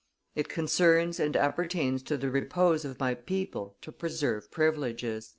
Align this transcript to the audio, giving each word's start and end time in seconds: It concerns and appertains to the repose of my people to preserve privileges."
It 0.33 0.49
concerns 0.49 1.19
and 1.19 1.37
appertains 1.37 2.01
to 2.05 2.17
the 2.17 2.31
repose 2.31 2.85
of 2.85 2.99
my 2.99 3.13
people 3.13 3.77
to 3.83 3.91
preserve 3.91 4.49
privileges." 4.49 5.29